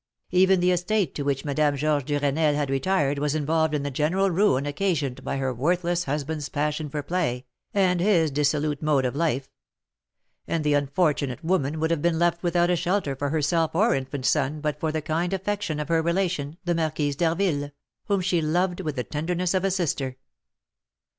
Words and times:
Even 0.31 0.61
the 0.61 0.71
estate 0.71 1.13
to 1.13 1.21
which 1.21 1.45
Madame 1.45 1.77
Georges 1.77 2.09
Duresnel 2.19 2.55
had 2.55 2.71
retired 2.71 3.19
was 3.19 3.35
involved 3.35 3.75
in 3.75 3.83
the 3.83 3.91
general 3.91 4.31
ruin 4.31 4.65
occasioned 4.65 5.23
by 5.23 5.37
her 5.37 5.53
worthless 5.53 6.05
husband's 6.05 6.49
passion 6.49 6.89
for 6.89 7.03
play, 7.03 7.45
and 7.71 7.99
his 7.99 8.31
dissolute 8.31 8.81
mode 8.81 9.05
of 9.05 9.15
life; 9.15 9.51
and 10.47 10.63
the 10.63 10.73
unfortunate 10.73 11.45
woman 11.45 11.79
would 11.79 11.91
have 11.91 12.01
been 12.01 12.17
left 12.17 12.41
without 12.41 12.71
a 12.71 12.75
shelter 12.75 13.15
for 13.15 13.29
herself 13.29 13.75
or 13.75 13.93
infant 13.93 14.25
son 14.25 14.59
but 14.59 14.79
for 14.79 14.91
the 14.91 15.03
kind 15.03 15.33
affection 15.33 15.79
of 15.79 15.87
her 15.89 16.01
relation, 16.01 16.57
the 16.65 16.73
Marquise 16.73 17.15
d'Harville, 17.15 17.69
whom 18.05 18.21
she 18.21 18.41
loved 18.41 18.79
with 18.79 18.95
the 18.95 19.03
tenderness 19.03 19.53
of 19.53 19.63
a 19.63 19.69
sister. 19.69 20.17